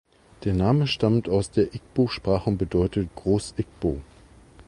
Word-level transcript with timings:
Der 0.45 0.55
Name 0.55 0.87
stammt 0.87 1.29
aus 1.29 1.51
der 1.51 1.75
Igbo-Sprache 1.75 2.49
und 2.49 2.57
bedeutet 2.57 3.15
"Groß-Igbo". 3.17 4.01